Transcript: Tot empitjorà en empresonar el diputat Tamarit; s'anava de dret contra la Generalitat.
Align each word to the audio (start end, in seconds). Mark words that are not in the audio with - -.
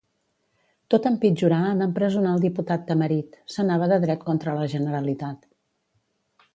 Tot 0.93 1.05
empitjorà 1.09 1.59
en 1.73 1.85
empresonar 1.87 2.33
el 2.37 2.43
diputat 2.47 2.89
Tamarit; 2.89 3.39
s'anava 3.59 3.93
de 3.95 4.03
dret 4.07 4.27
contra 4.33 4.59
la 4.61 4.69
Generalitat. 4.77 5.51